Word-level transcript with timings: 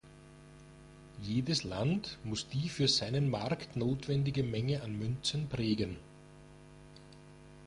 Jedes 1.21 1.63
Land 1.63 2.17
muss 2.23 2.47
die 2.49 2.69
für 2.69 2.87
seinen 2.87 3.29
Markt 3.29 3.75
notwendige 3.75 4.41
Menge 4.41 4.81
an 4.81 4.97
Münzen 4.97 5.47
prägen. 5.47 5.95